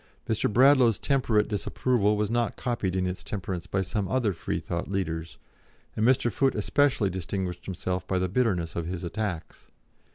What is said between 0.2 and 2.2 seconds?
Mr. Bradlaugh's temperate disapproval